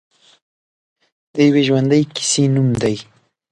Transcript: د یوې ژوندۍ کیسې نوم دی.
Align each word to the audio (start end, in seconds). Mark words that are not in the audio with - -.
د 1.33 1.35
یوې 1.47 1.61
ژوندۍ 1.67 2.03
کیسې 2.15 2.43
نوم 2.53 2.69
دی. 2.81 2.95